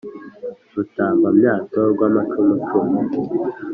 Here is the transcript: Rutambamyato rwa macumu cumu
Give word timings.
Rutambamyato 0.73 1.79
rwa 1.93 2.07
macumu 2.15 2.55
cumu 2.69 2.95